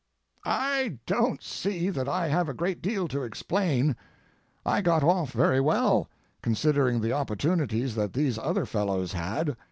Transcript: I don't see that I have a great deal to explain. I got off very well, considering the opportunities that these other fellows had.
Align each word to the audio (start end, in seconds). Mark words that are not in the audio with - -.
I 0.47 0.97
don't 1.05 1.43
see 1.43 1.91
that 1.91 2.09
I 2.09 2.27
have 2.29 2.49
a 2.49 2.55
great 2.55 2.81
deal 2.81 3.07
to 3.07 3.21
explain. 3.21 3.95
I 4.65 4.81
got 4.81 5.03
off 5.03 5.31
very 5.31 5.61
well, 5.61 6.09
considering 6.41 7.01
the 7.01 7.13
opportunities 7.13 7.93
that 7.93 8.13
these 8.13 8.39
other 8.39 8.65
fellows 8.65 9.13
had. 9.13 9.55